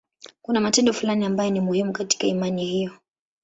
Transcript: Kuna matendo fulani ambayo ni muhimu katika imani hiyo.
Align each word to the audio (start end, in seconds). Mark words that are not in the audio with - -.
Kuna 0.41 0.59
matendo 0.61 0.93
fulani 0.93 1.25
ambayo 1.25 1.49
ni 1.51 1.59
muhimu 1.59 1.93
katika 1.93 2.27
imani 2.27 2.65
hiyo. 2.65 2.91